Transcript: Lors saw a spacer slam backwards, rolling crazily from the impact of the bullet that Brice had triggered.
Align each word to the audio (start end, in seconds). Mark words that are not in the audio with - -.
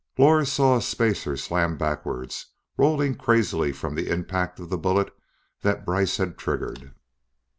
Lors 0.17 0.51
saw 0.51 0.77
a 0.77 0.81
spacer 0.81 1.37
slam 1.37 1.77
backwards, 1.77 2.47
rolling 2.75 3.13
crazily 3.13 3.71
from 3.71 3.93
the 3.93 4.09
impact 4.09 4.59
of 4.59 4.71
the 4.71 4.75
bullet 4.79 5.13
that 5.61 5.85
Brice 5.85 6.17
had 6.17 6.39
triggered. 6.39 6.95